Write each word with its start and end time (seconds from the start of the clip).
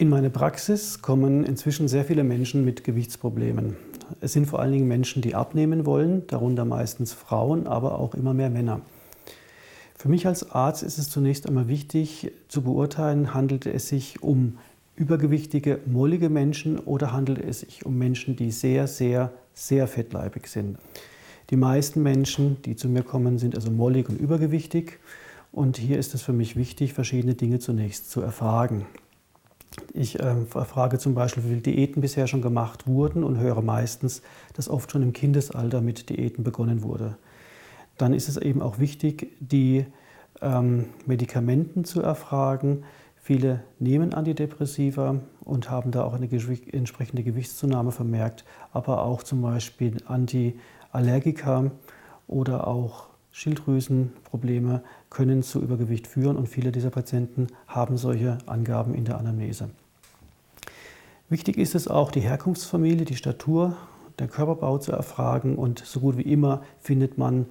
In 0.00 0.08
meine 0.08 0.30
Praxis 0.30 1.02
kommen 1.02 1.44
inzwischen 1.44 1.86
sehr 1.86 2.06
viele 2.06 2.24
Menschen 2.24 2.64
mit 2.64 2.84
Gewichtsproblemen. 2.84 3.76
Es 4.22 4.32
sind 4.32 4.46
vor 4.46 4.60
allen 4.60 4.72
Dingen 4.72 4.88
Menschen, 4.88 5.20
die 5.20 5.34
abnehmen 5.34 5.84
wollen, 5.84 6.26
darunter 6.26 6.64
meistens 6.64 7.12
Frauen, 7.12 7.66
aber 7.66 7.98
auch 7.98 8.14
immer 8.14 8.32
mehr 8.32 8.48
Männer. 8.48 8.80
Für 9.94 10.08
mich 10.08 10.26
als 10.26 10.52
Arzt 10.52 10.82
ist 10.82 10.96
es 10.96 11.10
zunächst 11.10 11.46
einmal 11.46 11.68
wichtig 11.68 12.32
zu 12.48 12.62
beurteilen, 12.62 13.34
handelt 13.34 13.66
es 13.66 13.88
sich 13.88 14.22
um 14.22 14.56
übergewichtige, 14.96 15.80
mollige 15.84 16.30
Menschen 16.30 16.78
oder 16.78 17.12
handelt 17.12 17.38
es 17.38 17.60
sich 17.60 17.84
um 17.84 17.98
Menschen, 17.98 18.36
die 18.36 18.52
sehr, 18.52 18.86
sehr, 18.86 19.30
sehr 19.52 19.86
fettleibig 19.86 20.46
sind. 20.46 20.78
Die 21.50 21.56
meisten 21.56 22.02
Menschen, 22.02 22.56
die 22.62 22.74
zu 22.74 22.88
mir 22.88 23.02
kommen, 23.02 23.36
sind 23.36 23.54
also 23.54 23.70
mollig 23.70 24.08
und 24.08 24.18
übergewichtig. 24.18 24.98
Und 25.52 25.76
hier 25.76 25.98
ist 25.98 26.14
es 26.14 26.22
für 26.22 26.32
mich 26.32 26.56
wichtig, 26.56 26.94
verschiedene 26.94 27.34
Dinge 27.34 27.58
zunächst 27.58 28.10
zu 28.10 28.22
erfragen. 28.22 28.86
Ich 29.92 30.18
äh, 30.18 30.34
frage 30.46 30.98
zum 30.98 31.14
Beispiel, 31.14 31.44
wie 31.44 31.48
viele 31.48 31.60
Diäten 31.60 32.00
bisher 32.00 32.26
schon 32.26 32.42
gemacht 32.42 32.86
wurden 32.86 33.22
und 33.22 33.38
höre 33.38 33.62
meistens, 33.62 34.22
dass 34.54 34.68
oft 34.68 34.90
schon 34.90 35.02
im 35.02 35.12
Kindesalter 35.12 35.80
mit 35.80 36.08
Diäten 36.08 36.42
begonnen 36.42 36.82
wurde. 36.82 37.16
Dann 37.96 38.14
ist 38.14 38.28
es 38.28 38.36
eben 38.36 38.62
auch 38.62 38.78
wichtig, 38.78 39.36
die 39.40 39.86
ähm, 40.40 40.86
Medikamenten 41.06 41.84
zu 41.84 42.02
erfragen. 42.02 42.84
Viele 43.22 43.62
nehmen 43.78 44.14
Antidepressiva 44.14 45.20
und 45.44 45.70
haben 45.70 45.90
da 45.90 46.04
auch 46.04 46.14
eine 46.14 46.26
entsprechende 46.26 47.22
Gewichtszunahme 47.22 47.92
vermerkt, 47.92 48.44
aber 48.72 49.02
auch 49.02 49.22
zum 49.22 49.42
Beispiel 49.42 49.98
Antiallergika 50.06 51.70
oder 52.26 52.66
auch 52.66 53.10
Schilddrüsenprobleme 53.32 54.82
können 55.08 55.42
zu 55.42 55.60
Übergewicht 55.60 56.06
führen 56.06 56.36
und 56.36 56.48
viele 56.48 56.72
dieser 56.72 56.90
Patienten 56.90 57.48
haben 57.66 57.96
solche 57.96 58.38
Angaben 58.46 58.94
in 58.94 59.04
der 59.04 59.18
Anamnese. 59.18 59.70
Wichtig 61.28 61.58
ist 61.58 61.74
es 61.74 61.86
auch, 61.86 62.10
die 62.10 62.20
Herkunftsfamilie, 62.20 63.04
die 63.04 63.16
Statur, 63.16 63.76
der 64.18 64.28
Körperbau 64.28 64.78
zu 64.78 64.92
erfragen 64.92 65.56
und 65.56 65.78
so 65.78 66.00
gut 66.00 66.16
wie 66.16 66.22
immer 66.22 66.62
findet 66.80 67.18
man 67.18 67.46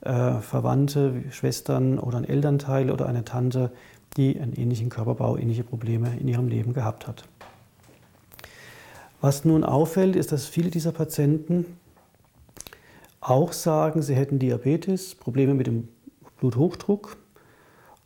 äh, 0.00 0.34
Verwandte, 0.40 1.22
Schwestern 1.30 1.98
oder 1.98 2.18
ein 2.18 2.24
Elternteil 2.24 2.90
oder 2.90 3.06
eine 3.06 3.24
Tante, 3.24 3.70
die 4.16 4.38
einen 4.40 4.54
ähnlichen 4.54 4.88
Körperbau, 4.88 5.36
ähnliche 5.36 5.62
Probleme 5.62 6.10
in 6.18 6.26
ihrem 6.28 6.48
Leben 6.48 6.74
gehabt 6.74 7.06
hat. 7.06 7.24
Was 9.20 9.44
nun 9.44 9.64
auffällt, 9.64 10.16
ist, 10.16 10.32
dass 10.32 10.46
viele 10.46 10.70
dieser 10.70 10.92
Patienten 10.92 11.66
auch 13.20 13.52
sagen, 13.52 14.02
sie 14.02 14.14
hätten 14.14 14.38
Diabetes, 14.38 15.14
Probleme 15.14 15.54
mit 15.54 15.66
dem 15.66 15.88
Bluthochdruck 16.38 17.16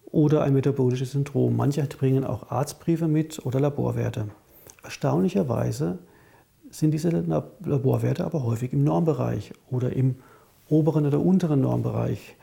oder 0.06 0.42
ein 0.42 0.54
metabolisches 0.54 1.12
Syndrom. 1.12 1.56
Manche 1.56 1.82
bringen 1.84 2.24
auch 2.24 2.50
Arztbriefe 2.50 3.08
mit 3.08 3.44
oder 3.46 3.60
Laborwerte. 3.60 4.28
Erstaunlicherweise 4.82 5.98
sind 6.70 6.90
diese 6.90 7.10
Laborwerte 7.10 8.24
aber 8.24 8.44
häufig 8.44 8.72
im 8.72 8.84
Normbereich 8.84 9.52
oder 9.70 9.92
im 9.92 10.16
oberen 10.68 11.06
oder 11.06 11.20
unteren 11.20 11.60
Normbereich. 11.60 12.36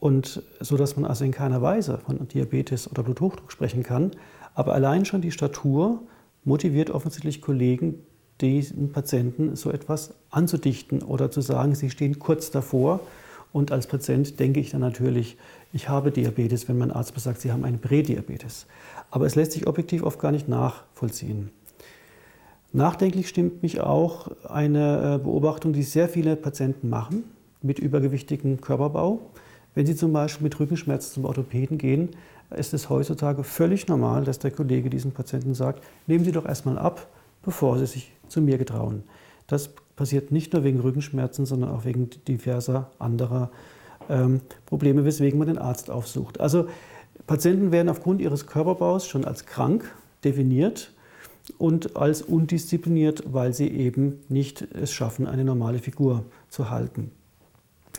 Und 0.00 0.42
so 0.58 0.76
dass 0.76 0.96
man 0.96 1.08
also 1.08 1.24
in 1.24 1.30
keiner 1.30 1.62
Weise 1.62 1.98
von 1.98 2.26
Diabetes 2.26 2.90
oder 2.90 3.04
Bluthochdruck 3.04 3.52
sprechen 3.52 3.84
kann. 3.84 4.10
Aber 4.54 4.74
allein 4.74 5.04
schon 5.04 5.20
die 5.20 5.30
Statur 5.30 6.02
motiviert 6.44 6.90
offensichtlich 6.90 7.40
Kollegen, 7.40 8.04
diesen 8.42 8.92
Patienten 8.92 9.56
so 9.56 9.70
etwas 9.70 10.14
anzudichten 10.30 11.02
oder 11.02 11.30
zu 11.30 11.40
sagen, 11.40 11.74
sie 11.74 11.88
stehen 11.88 12.18
kurz 12.18 12.50
davor. 12.50 13.00
Und 13.52 13.72
als 13.72 13.86
Patient 13.86 14.40
denke 14.40 14.60
ich 14.60 14.70
dann 14.70 14.80
natürlich, 14.80 15.36
ich 15.72 15.88
habe 15.88 16.10
Diabetes, 16.10 16.68
wenn 16.68 16.78
mein 16.78 16.90
Arzt 16.90 17.18
sagt, 17.18 17.40
sie 17.40 17.52
haben 17.52 17.64
einen 17.64 17.78
Prädiabetes. 17.78 18.66
Aber 19.10 19.26
es 19.26 19.34
lässt 19.34 19.52
sich 19.52 19.66
objektiv 19.66 20.02
oft 20.02 20.18
gar 20.18 20.32
nicht 20.32 20.48
nachvollziehen. 20.48 21.50
Nachdenklich 22.72 23.28
stimmt 23.28 23.62
mich 23.62 23.80
auch 23.80 24.30
eine 24.48 25.16
äh, 25.16 25.18
Beobachtung, 25.18 25.74
die 25.74 25.82
sehr 25.82 26.08
viele 26.08 26.36
Patienten 26.36 26.88
machen 26.88 27.24
mit 27.60 27.78
übergewichtigem 27.78 28.60
Körperbau. 28.60 29.20
Wenn 29.74 29.86
sie 29.86 29.94
zum 29.94 30.12
Beispiel 30.12 30.44
mit 30.44 30.58
Rückenschmerzen 30.58 31.14
zum 31.14 31.24
Orthopäden 31.26 31.76
gehen, 31.76 32.10
ist 32.56 32.74
es 32.74 32.88
heutzutage 32.88 33.44
völlig 33.44 33.88
normal, 33.88 34.24
dass 34.24 34.38
der 34.38 34.50
Kollege 34.50 34.90
diesen 34.90 35.12
Patienten 35.12 35.54
sagt, 35.54 35.82
nehmen 36.06 36.24
Sie 36.24 36.32
doch 36.32 36.46
erstmal 36.46 36.78
ab, 36.78 37.06
bevor 37.42 37.78
Sie 37.78 37.86
sich 37.86 38.12
zu 38.32 38.40
mir 38.40 38.58
getrauen. 38.58 39.04
Das 39.46 39.70
passiert 39.96 40.32
nicht 40.32 40.52
nur 40.52 40.64
wegen 40.64 40.80
Rückenschmerzen, 40.80 41.46
sondern 41.46 41.70
auch 41.70 41.84
wegen 41.84 42.10
diverser 42.26 42.90
anderer 42.98 43.50
ähm, 44.08 44.40
Probleme, 44.66 45.04
weswegen 45.04 45.38
man 45.38 45.48
den 45.48 45.58
Arzt 45.58 45.90
aufsucht. 45.90 46.40
Also 46.40 46.66
Patienten 47.26 47.70
werden 47.70 47.88
aufgrund 47.88 48.20
ihres 48.20 48.46
Körperbaus 48.46 49.06
schon 49.06 49.24
als 49.24 49.46
krank 49.46 49.94
definiert 50.24 50.92
und 51.58 51.96
als 51.96 52.22
undiszipliniert, 52.22 53.24
weil 53.32 53.52
sie 53.52 53.68
eben 53.68 54.20
nicht 54.28 54.62
es 54.74 54.92
schaffen, 54.92 55.26
eine 55.26 55.44
normale 55.44 55.78
Figur 55.78 56.24
zu 56.48 56.70
halten. 56.70 57.10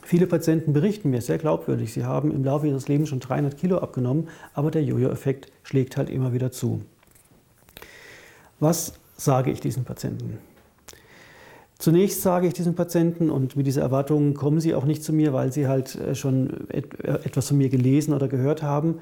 Viele 0.02 0.28
Patienten 0.28 0.74
berichten 0.74 1.12
mir 1.12 1.22
sehr 1.22 1.38
glaubwürdig, 1.38 1.94
sie 1.94 2.04
haben 2.04 2.32
im 2.32 2.44
Laufe 2.44 2.68
ihres 2.68 2.88
Lebens 2.88 3.10
schon 3.10 3.20
300 3.20 3.58
Kilo 3.58 3.78
abgenommen, 3.78 4.28
aber 4.54 4.72
der 4.72 4.84
Jojo-Effekt 4.84 5.52
schlägt 5.64 5.96
halt 5.96 6.10
immer 6.10 6.34
wieder 6.34 6.52
zu. 6.52 6.82
Was 8.60 8.94
sage 9.18 9.52
ich 9.52 9.60
diesen 9.60 9.84
Patienten? 9.84 10.38
Zunächst 11.78 12.22
sage 12.22 12.48
ich 12.48 12.54
diesen 12.54 12.76
Patienten, 12.76 13.30
und 13.30 13.58
mit 13.58 13.68
dieser 13.68 13.82
Erwartung 13.82 14.36
kommen 14.36 14.62
sie 14.62 14.74
auch 14.74 14.86
nicht 14.86 15.04
zu 15.04 15.12
mir, 15.12 15.34
weil 15.34 15.52
sie 15.52 15.68
halt 15.68 15.96
äh, 15.96 16.16
schon 16.16 16.70
äh, 16.70 16.84
etwas 17.04 17.50
von 17.50 17.58
mir 17.58 17.70
gelesen 17.70 18.14
oder 18.14 18.28
gehört 18.28 18.64
haben, 18.64 19.00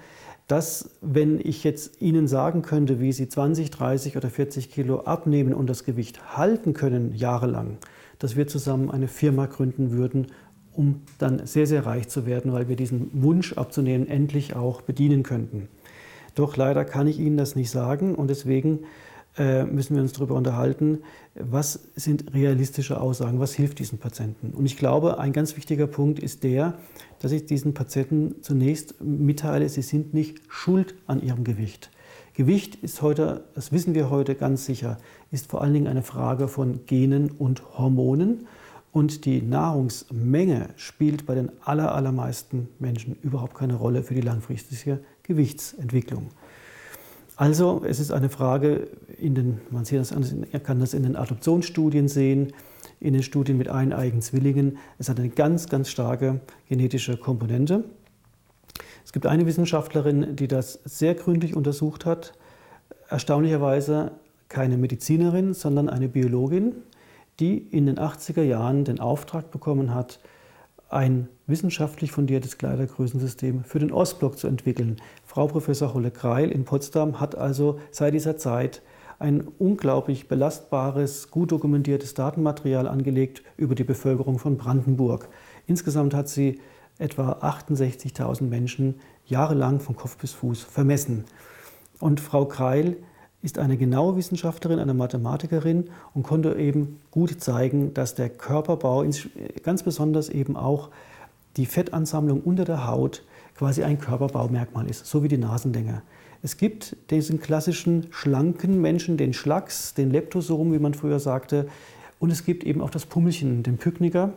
dass 0.47 0.89
wenn 1.01 1.39
ich 1.39 1.63
jetzt 1.63 2.01
ihnen 2.01 2.27
sagen 2.27 2.61
könnte, 2.61 2.99
wie 2.99 3.13
sie 3.13 3.29
20, 3.29 3.69
30 3.69 4.17
oder 4.17 4.29
40 4.29 4.71
Kilo 4.71 5.01
abnehmen 5.01 5.53
und 5.53 5.69
das 5.69 5.83
Gewicht 5.83 6.35
halten 6.35 6.73
können 6.73 7.13
jahrelang, 7.13 7.77
dass 8.19 8.35
wir 8.35 8.47
zusammen 8.47 8.89
eine 8.89 9.07
Firma 9.07 9.45
gründen 9.45 9.91
würden, 9.91 10.27
um 10.73 11.01
dann 11.19 11.45
sehr, 11.45 11.67
sehr 11.67 11.85
reich 11.85 12.07
zu 12.07 12.25
werden, 12.25 12.51
weil 12.51 12.67
wir 12.67 12.75
diesen 12.75 13.11
Wunsch 13.13 13.53
abzunehmen 13.53 14.07
endlich 14.07 14.55
auch 14.55 14.81
bedienen 14.81 15.23
könnten. 15.23 15.67
Doch 16.35 16.57
leider 16.57 16.85
kann 16.85 17.07
ich 17.07 17.19
Ihnen 17.19 17.37
das 17.37 17.55
nicht 17.55 17.69
sagen 17.69 18.15
und 18.15 18.29
deswegen 18.29 18.79
müssen 19.37 19.95
wir 19.95 20.01
uns 20.01 20.11
darüber 20.13 20.35
unterhalten, 20.35 20.99
was 21.35 21.87
sind 21.95 22.33
realistische 22.33 22.99
Aussagen, 22.99 23.39
was 23.39 23.53
hilft 23.53 23.79
diesen 23.79 23.97
Patienten. 23.97 24.51
Und 24.53 24.65
ich 24.65 24.75
glaube, 24.75 25.19
ein 25.19 25.31
ganz 25.31 25.55
wichtiger 25.55 25.87
Punkt 25.87 26.19
ist 26.19 26.43
der, 26.43 26.73
dass 27.19 27.31
ich 27.31 27.45
diesen 27.45 27.73
Patienten 27.73 28.35
zunächst 28.41 29.01
mitteile, 29.01 29.69
sie 29.69 29.83
sind 29.83 30.13
nicht 30.13 30.41
schuld 30.49 30.95
an 31.07 31.21
ihrem 31.21 31.45
Gewicht. 31.45 31.91
Gewicht 32.33 32.75
ist 32.75 33.01
heute, 33.01 33.45
das 33.55 33.71
wissen 33.71 33.93
wir 33.93 34.09
heute 34.09 34.35
ganz 34.35 34.65
sicher, 34.65 34.97
ist 35.31 35.49
vor 35.49 35.61
allen 35.61 35.73
Dingen 35.73 35.87
eine 35.87 36.03
Frage 36.03 36.47
von 36.47 36.85
Genen 36.85 37.31
und 37.31 37.77
Hormonen. 37.77 38.47
Und 38.93 39.23
die 39.23 39.41
Nahrungsmenge 39.41 40.69
spielt 40.75 41.25
bei 41.25 41.35
den 41.35 41.51
allermeisten 41.63 42.67
Menschen 42.79 43.15
überhaupt 43.21 43.53
keine 43.55 43.75
Rolle 43.75 44.03
für 44.03 44.13
die 44.13 44.21
langfristige 44.21 44.99
Gewichtsentwicklung. 45.23 46.29
Also 47.41 47.81
es 47.83 47.99
ist 47.99 48.11
eine 48.11 48.29
Frage, 48.29 48.87
in 49.17 49.33
den, 49.33 49.61
man 49.71 49.83
das, 49.83 50.13
kann 50.61 50.79
das 50.79 50.93
in 50.93 51.01
den 51.01 51.15
Adoptionsstudien 51.15 52.07
sehen, 52.07 52.53
in 52.99 53.13
den 53.13 53.23
Studien 53.23 53.57
mit 53.57 53.67
eineigen 53.67 54.21
Zwillingen. 54.21 54.77
Es 54.99 55.09
hat 55.09 55.17
eine 55.17 55.29
ganz, 55.29 55.67
ganz 55.67 55.89
starke 55.89 56.41
genetische 56.69 57.17
Komponente. 57.17 57.83
Es 59.03 59.11
gibt 59.11 59.25
eine 59.25 59.47
Wissenschaftlerin, 59.47 60.35
die 60.35 60.47
das 60.47 60.81
sehr 60.85 61.15
gründlich 61.15 61.55
untersucht 61.55 62.05
hat. 62.05 62.33
Erstaunlicherweise 63.09 64.11
keine 64.47 64.77
Medizinerin, 64.77 65.55
sondern 65.55 65.89
eine 65.89 66.09
Biologin, 66.09 66.75
die 67.39 67.57
in 67.57 67.87
den 67.87 67.97
80er 67.97 68.43
Jahren 68.43 68.85
den 68.85 68.99
Auftrag 68.99 69.49
bekommen 69.49 69.95
hat, 69.95 70.19
ein 70.91 71.29
wissenschaftlich 71.47 72.11
fundiertes 72.11 72.57
Kleidergrößensystem 72.57 73.63
für 73.63 73.79
den 73.79 73.91
Ostblock 73.91 74.37
zu 74.37 74.47
entwickeln. 74.47 74.97
Frau 75.25 75.47
Professor 75.47 75.93
Holle 75.93 76.11
Kreil 76.11 76.51
in 76.51 76.65
Potsdam 76.65 77.19
hat 77.19 77.35
also 77.35 77.79
seit 77.91 78.13
dieser 78.13 78.37
Zeit 78.37 78.81
ein 79.17 79.47
unglaublich 79.59 80.27
belastbares, 80.27 81.29
gut 81.29 81.51
dokumentiertes 81.51 82.13
Datenmaterial 82.13 82.87
angelegt 82.87 83.43
über 83.55 83.75
die 83.75 83.83
Bevölkerung 83.83 84.39
von 84.39 84.57
Brandenburg. 84.57 85.29
Insgesamt 85.67 86.13
hat 86.13 86.27
sie 86.27 86.59
etwa 86.97 87.33
68.000 87.33 88.43
Menschen 88.43 88.95
jahrelang 89.25 89.79
von 89.79 89.95
Kopf 89.95 90.17
bis 90.17 90.33
Fuß 90.33 90.63
vermessen. 90.63 91.25
Und 91.99 92.19
Frau 92.19 92.45
Kreil 92.45 92.97
ist 93.41 93.57
eine 93.57 93.77
genaue 93.77 94.15
Wissenschaftlerin, 94.15 94.79
eine 94.79 94.93
Mathematikerin 94.93 95.89
und 96.13 96.23
konnte 96.23 96.55
eben 96.55 96.99
gut 97.09 97.41
zeigen, 97.41 97.93
dass 97.93 98.15
der 98.15 98.29
Körperbau, 98.29 99.05
ganz 99.63 99.83
besonders 99.83 100.29
eben 100.29 100.55
auch 100.55 100.89
die 101.57 101.65
Fettansammlung 101.65 102.41
unter 102.41 102.65
der 102.65 102.87
Haut, 102.87 103.23
quasi 103.55 103.83
ein 103.83 103.99
Körperbaumerkmal 103.99 104.89
ist, 104.89 105.05
so 105.05 105.23
wie 105.23 105.27
die 105.27 105.37
Nasenlänge. 105.37 106.01
Es 106.43 106.57
gibt 106.57 106.95
diesen 107.11 107.39
klassischen 107.39 108.07
schlanken 108.11 108.81
Menschen, 108.81 109.17
den 109.17 109.33
Schlacks, 109.33 109.93
den 109.93 110.09
Leptosom, 110.09 110.73
wie 110.73 110.79
man 110.79 110.93
früher 110.93 111.19
sagte, 111.19 111.67
und 112.19 112.31
es 112.31 112.45
gibt 112.45 112.63
eben 112.63 112.81
auch 112.81 112.91
das 112.91 113.07
Pummelchen, 113.07 113.63
den 113.63 113.77
Pykniker. 113.77 114.33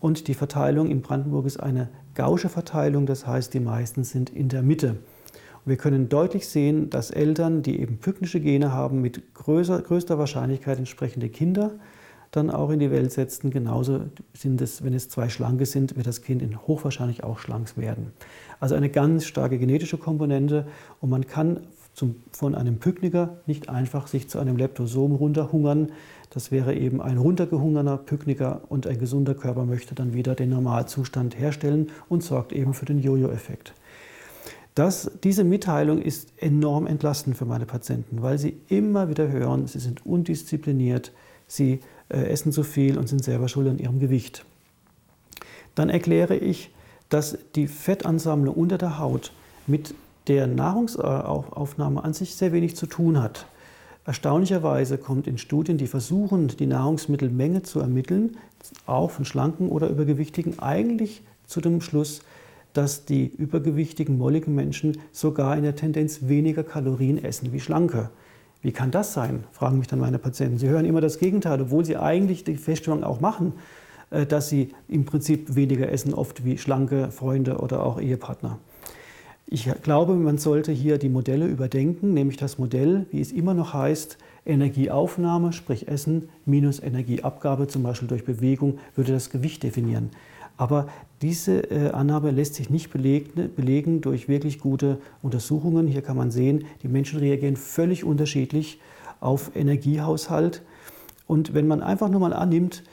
Und 0.00 0.28
die 0.28 0.34
Verteilung 0.34 0.88
in 0.88 1.02
Brandenburg 1.02 1.46
ist 1.46 1.58
eine 1.58 1.88
gausche 2.14 2.48
Verteilung, 2.48 3.06
das 3.06 3.26
heißt, 3.26 3.52
die 3.54 3.60
meisten 3.60 4.04
sind 4.04 4.30
in 4.30 4.48
der 4.48 4.62
Mitte. 4.62 4.96
Wir 5.64 5.76
können 5.76 6.08
deutlich 6.08 6.48
sehen, 6.48 6.90
dass 6.90 7.10
Eltern, 7.10 7.62
die 7.62 7.80
eben 7.80 7.98
pyknische 7.98 8.40
Gene 8.40 8.72
haben, 8.72 9.00
mit 9.00 9.34
größer, 9.34 9.80
größter 9.80 10.18
Wahrscheinlichkeit 10.18 10.78
entsprechende 10.78 11.28
Kinder 11.28 11.72
dann 12.30 12.50
auch 12.50 12.70
in 12.70 12.80
die 12.80 12.90
Welt 12.90 13.12
setzen. 13.12 13.50
Genauso 13.50 14.00
sind 14.32 14.60
es, 14.60 14.82
wenn 14.82 14.92
es 14.92 15.08
zwei 15.08 15.28
Schlanke 15.28 15.66
sind, 15.66 15.96
wird 15.96 16.06
das 16.06 16.22
Kind 16.22 16.42
in 16.42 16.58
hochwahrscheinlich 16.66 17.22
auch 17.22 17.38
schlank 17.38 17.76
werden. 17.76 18.12
Also 18.60 18.74
eine 18.74 18.90
ganz 18.90 19.24
starke 19.24 19.58
genetische 19.58 19.98
Komponente 19.98 20.66
und 21.00 21.10
man 21.10 21.26
kann 21.26 21.60
zum, 21.94 22.16
von 22.32 22.54
einem 22.56 22.78
Pykniker 22.78 23.38
nicht 23.46 23.68
einfach 23.68 24.08
sich 24.08 24.28
zu 24.28 24.40
einem 24.40 24.56
Leptosom 24.56 25.14
runterhungern. 25.14 25.92
Das 26.30 26.50
wäre 26.50 26.74
eben 26.74 27.00
ein 27.00 27.18
runtergehungerner 27.18 27.98
Pykniker 27.98 28.62
und 28.68 28.86
ein 28.88 28.98
gesunder 28.98 29.34
Körper 29.34 29.64
möchte 29.64 29.94
dann 29.94 30.12
wieder 30.12 30.34
den 30.34 30.50
Normalzustand 30.50 31.38
herstellen 31.38 31.90
und 32.08 32.24
sorgt 32.24 32.52
eben 32.52 32.74
für 32.74 32.86
den 32.86 32.98
Jojo-Effekt. 32.98 33.74
Das, 34.74 35.10
diese 35.22 35.44
Mitteilung 35.44 36.02
ist 36.02 36.32
enorm 36.36 36.86
entlastend 36.86 37.36
für 37.36 37.44
meine 37.44 37.64
Patienten, 37.64 38.22
weil 38.22 38.38
sie 38.38 38.56
immer 38.68 39.08
wieder 39.08 39.28
hören, 39.28 39.68
sie 39.68 39.78
sind 39.78 40.04
undiszipliniert, 40.04 41.12
sie 41.46 41.80
äh, 42.08 42.24
essen 42.24 42.50
zu 42.50 42.64
viel 42.64 42.98
und 42.98 43.08
sind 43.08 43.22
selber 43.22 43.48
schuld 43.48 43.68
an 43.68 43.78
ihrem 43.78 44.00
Gewicht. 44.00 44.44
Dann 45.76 45.90
erkläre 45.90 46.36
ich, 46.36 46.72
dass 47.08 47.38
die 47.54 47.68
Fettansammlung 47.68 48.54
unter 48.54 48.78
der 48.78 48.98
Haut 48.98 49.32
mit 49.68 49.94
der 50.26 50.48
Nahrungsaufnahme 50.48 52.02
an 52.02 52.14
sich 52.14 52.34
sehr 52.34 52.52
wenig 52.52 52.76
zu 52.76 52.86
tun 52.86 53.22
hat. 53.22 53.46
Erstaunlicherweise 54.06 54.98
kommt 54.98 55.26
in 55.26 55.38
Studien, 55.38 55.78
die 55.78 55.86
versuchen, 55.86 56.48
die 56.48 56.66
Nahrungsmittelmenge 56.66 57.62
zu 57.62 57.80
ermitteln, 57.80 58.36
auch 58.86 59.10
von 59.10 59.24
schlanken 59.24 59.68
oder 59.68 59.88
übergewichtigen, 59.88 60.58
eigentlich 60.58 61.22
zu 61.46 61.60
dem 61.60 61.80
Schluss, 61.80 62.20
dass 62.74 63.06
die 63.06 63.26
übergewichtigen, 63.26 64.18
molligen 64.18 64.54
Menschen 64.54 64.98
sogar 65.12 65.56
in 65.56 65.62
der 65.62 65.76
Tendenz 65.76 66.28
weniger 66.28 66.62
Kalorien 66.62 67.22
essen 67.22 67.52
wie 67.52 67.60
schlanke. 67.60 68.10
Wie 68.60 68.72
kann 68.72 68.90
das 68.90 69.12
sein? 69.12 69.44
fragen 69.52 69.78
mich 69.78 69.88
dann 69.88 70.00
meine 70.00 70.18
Patienten. 70.18 70.58
Sie 70.58 70.68
hören 70.68 70.84
immer 70.84 71.00
das 71.00 71.18
Gegenteil, 71.18 71.60
obwohl 71.62 71.84
sie 71.84 71.96
eigentlich 71.96 72.44
die 72.44 72.56
Feststellung 72.56 73.04
auch 73.04 73.20
machen, 73.20 73.52
äh, 74.10 74.26
dass 74.26 74.48
sie 74.48 74.70
im 74.88 75.04
Prinzip 75.04 75.54
weniger 75.54 75.90
essen, 75.90 76.14
oft 76.14 76.44
wie 76.44 76.58
schlanke 76.58 77.10
Freunde 77.10 77.58
oder 77.58 77.84
auch 77.84 78.00
Ehepartner. 78.00 78.58
Ich 79.46 79.70
glaube, 79.82 80.14
man 80.14 80.38
sollte 80.38 80.72
hier 80.72 80.98
die 80.98 81.10
Modelle 81.10 81.46
überdenken, 81.46 82.14
nämlich 82.14 82.38
das 82.38 82.58
Modell, 82.58 83.06
wie 83.10 83.20
es 83.20 83.30
immer 83.30 83.54
noch 83.54 83.74
heißt, 83.74 84.16
Energieaufnahme, 84.46 85.52
sprich 85.52 85.88
Essen, 85.88 86.28
minus 86.46 86.82
Energieabgabe, 86.82 87.66
zum 87.66 87.82
Beispiel 87.82 88.08
durch 88.08 88.24
Bewegung, 88.24 88.78
würde 88.96 89.12
das 89.12 89.30
Gewicht 89.30 89.62
definieren. 89.62 90.10
Aber 90.56 90.88
diese 91.22 91.70
äh, 91.70 91.90
Annahme 91.90 92.30
lässt 92.30 92.54
sich 92.54 92.70
nicht 92.70 92.90
belegen, 92.90 93.50
belegen 93.54 94.00
durch 94.00 94.28
wirklich 94.28 94.58
gute 94.58 94.98
Untersuchungen. 95.22 95.86
Hier 95.86 96.02
kann 96.02 96.16
man 96.16 96.30
sehen, 96.30 96.64
die 96.82 96.88
Menschen 96.88 97.18
reagieren 97.18 97.56
völlig 97.56 98.04
unterschiedlich 98.04 98.78
auf 99.20 99.50
Energiehaushalt. 99.56 100.62
Und 101.26 101.54
wenn 101.54 101.66
man 101.66 101.82
einfach 101.82 102.08
nur 102.08 102.20
mal 102.20 102.32
annimmt, 102.32 102.84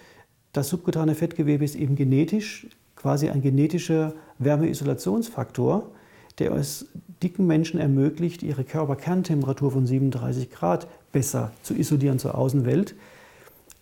das 0.54 0.70
subkutane 0.70 1.16
Fettgewebe 1.16 1.64
ist 1.64 1.76
eben 1.76 1.96
genetisch 1.96 2.68
quasi 3.02 3.30
ein 3.30 3.42
genetischer 3.42 4.14
Wärmeisolationsfaktor, 4.38 5.90
der 6.40 6.52
es 6.54 6.88
dicken 7.24 7.48
Menschen 7.48 7.80
ermöglicht, 7.80 8.44
ihre 8.44 8.64
Körperkerntemperatur 8.64 9.72
von 9.72 9.88
37 9.88 10.52
Grad 10.52 10.88
besser 11.12 11.52
zu 11.64 11.74
isolieren 11.76 12.20
zur 12.20 12.36
Außenwelt, 12.36 12.96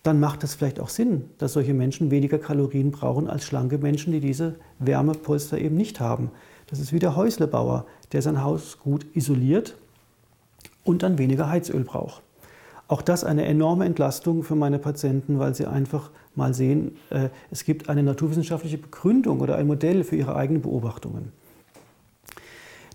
dann 0.02 0.18
macht 0.18 0.44
es 0.44 0.54
vielleicht 0.54 0.80
auch 0.80 0.88
Sinn, 0.88 1.30
dass 1.38 1.52
solche 1.52 1.74
Menschen 1.74 2.10
weniger 2.10 2.38
Kalorien 2.38 2.90
brauchen 2.90 3.28
als 3.28 3.44
schlanke 3.44 3.78
Menschen, 3.78 4.12
die 4.12 4.20
diese 4.20 4.56
Wärmepolster 4.78 5.58
eben 5.58 5.76
nicht 5.76 6.00
haben. 6.00 6.30
Das 6.68 6.78
ist 6.78 6.92
wie 6.92 6.98
der 6.98 7.16
Häuslebauer, 7.16 7.86
der 8.12 8.22
sein 8.22 8.42
Haus 8.42 8.78
gut 8.78 9.04
isoliert 9.14 9.76
und 10.84 11.02
dann 11.02 11.18
weniger 11.18 11.50
Heizöl 11.50 11.84
braucht. 11.84 12.22
Auch 12.88 13.02
das 13.02 13.24
eine 13.24 13.44
enorme 13.44 13.84
Entlastung 13.84 14.42
für 14.42 14.56
meine 14.56 14.78
Patienten, 14.78 15.38
weil 15.38 15.54
sie 15.54 15.66
einfach 15.66 16.10
mal 16.34 16.54
sehen, 16.54 16.96
äh, 17.10 17.28
es 17.50 17.64
gibt 17.64 17.88
eine 17.88 18.02
naturwissenschaftliche 18.02 18.78
Begründung 18.78 19.40
oder 19.40 19.56
ein 19.56 19.66
Modell 19.66 20.02
für 20.02 20.16
ihre 20.16 20.34
eigenen 20.34 20.62
Beobachtungen. 20.62 21.32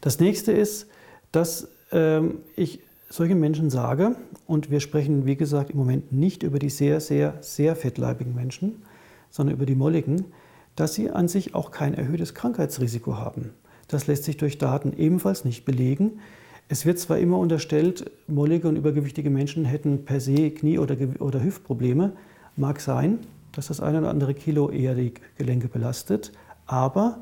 Das 0.01 0.19
nächste 0.19 0.51
ist, 0.51 0.87
dass 1.31 1.67
ähm, 1.91 2.39
ich 2.55 2.81
solchen 3.09 3.39
Menschen 3.39 3.69
sage, 3.69 4.15
und 4.47 4.71
wir 4.71 4.79
sprechen, 4.79 5.25
wie 5.25 5.35
gesagt, 5.35 5.69
im 5.69 5.77
Moment 5.77 6.11
nicht 6.11 6.43
über 6.43 6.59
die 6.59 6.69
sehr, 6.69 6.99
sehr, 6.99 7.37
sehr 7.41 7.75
fettleibigen 7.75 8.33
Menschen, 8.33 8.83
sondern 9.29 9.55
über 9.55 9.65
die 9.65 9.75
molligen, 9.75 10.25
dass 10.75 10.93
sie 10.93 11.09
an 11.09 11.27
sich 11.27 11.55
auch 11.55 11.71
kein 11.71 11.93
erhöhtes 11.93 12.33
Krankheitsrisiko 12.33 13.17
haben. 13.17 13.51
Das 13.87 14.07
lässt 14.07 14.23
sich 14.23 14.37
durch 14.37 14.57
Daten 14.57 14.93
ebenfalls 14.93 15.45
nicht 15.45 15.65
belegen. 15.65 16.19
Es 16.67 16.85
wird 16.85 16.99
zwar 16.99 17.19
immer 17.19 17.37
unterstellt, 17.37 18.11
mollige 18.27 18.67
und 18.67 18.75
übergewichtige 18.75 19.29
Menschen 19.29 19.65
hätten 19.65 20.05
per 20.05 20.19
se 20.19 20.49
Knie- 20.49 20.79
oder, 20.79 20.97
oder 21.19 21.43
Hüftprobleme. 21.43 22.13
Mag 22.55 22.81
sein, 22.81 23.19
dass 23.51 23.67
das 23.67 23.81
eine 23.81 23.99
oder 23.99 24.09
andere 24.09 24.33
Kilo 24.33 24.69
eher 24.69 24.95
die 24.95 25.13
Gelenke 25.37 25.67
belastet, 25.67 26.31
aber 26.65 27.21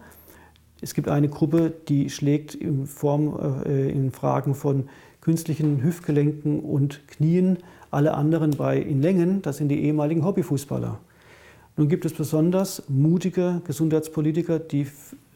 es 0.82 0.94
gibt 0.94 1.08
eine 1.08 1.30
Gruppe, 1.30 1.74
die 1.88 2.10
schlägt 2.10 2.56
in, 2.56 2.88
Form, 2.88 3.64
äh, 3.66 3.90
in 3.90 4.12
Fragen 4.12 4.56
von 4.56 4.90
künstlichen 5.24 5.82
Hüftgelenken 5.82 6.60
und 6.60 7.08
Knien, 7.08 7.60
alle 7.92 8.14
anderen 8.14 8.52
bei 8.52 8.78
in 8.78 9.02
Längen, 9.02 9.42
das 9.42 9.56
sind 9.56 9.70
die 9.70 9.82
ehemaligen 9.86 10.26
Hobbyfußballer. 10.26 11.00
Nun 11.78 11.88
gibt 11.88 12.04
es 12.04 12.12
besonders 12.12 12.84
mutige 12.90 13.62
Gesundheitspolitiker, 13.66 14.60
die 14.60 14.86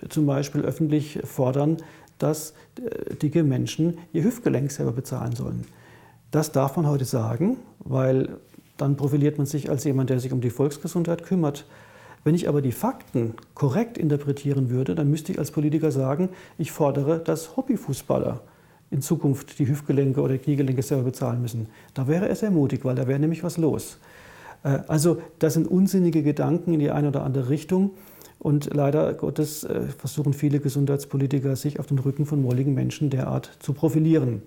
zum 0.10 0.26
Beispiel 0.26 0.62
öffentlich 0.62 1.20
fordern, 1.24 1.78
dass 2.18 2.54
äh, 2.76 3.16
dicke 3.16 3.44
Menschen 3.44 3.98
ihr 4.12 4.26
Hüftgelenk 4.26 4.72
selber 4.72 4.92
bezahlen 4.92 5.34
sollen. 5.38 5.64
Das 6.32 6.52
darf 6.52 6.76
man 6.76 6.86
heute 6.86 7.06
sagen, 7.06 7.56
weil 7.80 8.36
dann 8.76 8.98
profiliert 8.98 9.38
man 9.38 9.48
sich 9.48 9.70
als 9.70 9.86
jemand, 9.86 10.10
der 10.10 10.20
sich 10.20 10.34
um 10.34 10.42
die 10.42 10.50
Volksgesundheit 10.50 11.24
kümmert. 11.24 11.66
Wenn 12.26 12.36
ich 12.36 12.50
aber 12.50 12.62
die 12.62 12.74
Fakten 12.74 13.36
korrekt 13.54 13.98
interpretieren 13.98 14.70
würde, 14.70 14.96
dann 14.96 15.10
müsste 15.10 15.32
ich 15.32 15.40
als 15.40 15.52
Politiker 15.52 15.92
sagen, 15.92 16.28
ich 16.58 16.74
fordere, 16.74 17.20
dass 17.20 17.56
Hobbyfußballer 17.56 18.42
in 18.90 19.02
Zukunft 19.02 19.60
die 19.60 19.68
Hüftgelenke 19.68 20.22
oder 20.22 20.38
Kniegelenke 20.38 20.82
selber 20.82 21.04
bezahlen 21.04 21.42
müssen. 21.42 21.68
Da 21.94 22.08
wäre 22.08 22.28
er 22.28 22.36
sehr 22.36 22.52
mutig, 22.52 22.86
weil 22.86 22.96
da 22.96 23.08
wäre 23.08 23.20
nämlich 23.20 23.44
was 23.44 23.58
los. 23.58 23.98
Äh, 24.64 24.80
also 24.88 25.22
das 25.40 25.54
sind 25.54 25.68
unsinnige 25.68 26.24
Gedanken 26.24 26.74
in 26.74 26.80
die 26.80 26.92
eine 26.92 27.10
oder 27.10 27.24
andere 27.24 27.50
Richtung. 27.50 27.92
Und 28.40 28.74
leider 28.74 29.14
Gottes 29.14 29.64
äh, 29.64 29.82
versuchen 29.98 30.32
viele 30.32 30.60
Gesundheitspolitiker, 30.60 31.56
sich 31.56 31.80
auf 31.80 31.88
den 31.88 31.98
Rücken 31.98 32.26
von 32.26 32.42
molligen 32.42 32.74
Menschen 32.76 33.10
derart 33.10 33.50
zu 33.60 33.74
profilieren. 33.74 34.44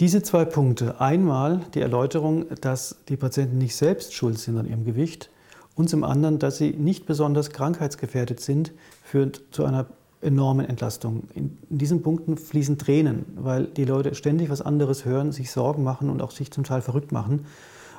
Diese 0.00 0.22
zwei 0.22 0.44
Punkte, 0.44 1.00
einmal 1.00 1.60
die 1.74 1.80
Erläuterung, 1.80 2.46
dass 2.60 2.96
die 3.08 3.16
Patienten 3.16 3.58
nicht 3.58 3.76
selbst 3.76 4.14
schuld 4.14 4.38
sind 4.38 4.56
an 4.56 4.66
ihrem 4.66 4.84
Gewicht 4.84 5.30
und 5.74 5.90
zum 5.90 6.04
anderen, 6.04 6.38
dass 6.38 6.56
sie 6.56 6.70
nicht 6.70 7.06
besonders 7.06 7.50
krankheitsgefährdet 7.50 8.40
sind, 8.40 8.72
führt 9.02 9.42
zu 9.50 9.64
einer 9.64 9.86
enormen 10.24 10.66
Entlastung. 10.66 11.24
In, 11.34 11.58
in, 11.68 11.78
diesen 11.78 12.02
Punkten 12.02 12.36
fließen 12.36 12.78
Tränen, 12.78 13.24
weil 13.36 13.66
die 13.66 13.84
Leute 13.84 14.14
ständig 14.14 14.50
was 14.50 14.62
anderes 14.62 15.04
hören, 15.04 15.32
sich 15.32 15.50
Sorgen 15.50 15.84
machen 15.84 16.10
und 16.10 16.22
auch 16.22 16.30
sich 16.30 16.50
zum 16.50 16.64
Teil 16.64 16.82
verrückt 16.82 17.12
machen. 17.12 17.46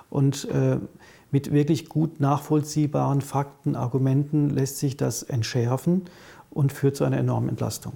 Und 0.09 0.45
äh, 0.49 0.77
mit 1.31 1.51
wirklich 1.51 1.89
gut 1.89 2.19
nachvollziehbaren 2.19 3.21
Fakten, 3.21 3.75
Argumenten 3.75 4.49
lässt 4.49 4.77
sich 4.77 4.97
das 4.97 5.23
entschärfen 5.23 6.03
und 6.49 6.71
führt 6.71 6.95
zu 6.95 7.03
einer 7.03 7.17
enormen 7.17 7.49
Entlastung. 7.49 7.93